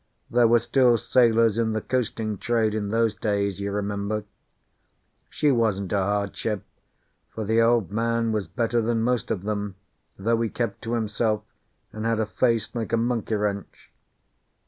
There 0.31 0.47
were 0.47 0.57
still 0.57 0.97
sailors 0.97 1.59
in 1.59 1.73
the 1.73 1.81
coasting 1.81 2.39
trade 2.39 2.73
in 2.73 2.89
those 2.89 3.13
days, 3.13 3.59
you 3.59 3.71
remember. 3.71 4.23
She 5.29 5.51
wasn't 5.51 5.93
a 5.93 5.99
hard 6.01 6.35
ship, 6.35 6.63
for 7.29 7.45
the 7.45 7.61
Old 7.61 7.91
Man 7.91 8.31
was 8.31 8.47
better 8.47 8.81
than 8.81 9.03
most 9.03 9.29
of 9.29 9.43
them, 9.43 9.75
though 10.17 10.41
he 10.41 10.49
kept 10.49 10.81
to 10.85 10.95
himself 10.95 11.43
and 11.93 12.03
had 12.03 12.19
a 12.19 12.25
face 12.25 12.73
like 12.73 12.91
a 12.91 12.97
monkey 12.97 13.35
wrench. 13.35 13.91